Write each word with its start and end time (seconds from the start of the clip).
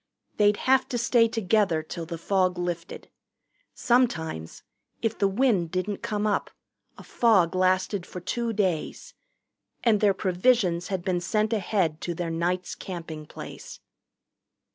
They'd 0.37 0.57
have 0.57 0.89
to 0.89 0.97
stay 0.97 1.27
together 1.27 1.83
till 1.83 2.07
the 2.07 2.17
fog 2.17 2.57
lifted. 2.57 3.07
Sometimes, 3.75 4.63
if 5.03 5.15
the 5.15 5.27
wind 5.27 5.69
didn't 5.69 6.01
come 6.01 6.25
up, 6.25 6.49
a 6.97 7.03
fog 7.03 7.53
lasted 7.53 8.07
for 8.07 8.19
two 8.19 8.51
days. 8.51 9.13
And 9.83 10.01
their 10.01 10.15
provisions 10.15 10.87
had 10.87 11.03
been 11.03 11.21
sent 11.21 11.53
ahead 11.53 12.01
to 12.01 12.15
their 12.15 12.31
night's 12.31 12.73
camping 12.73 13.27
place. 13.27 13.79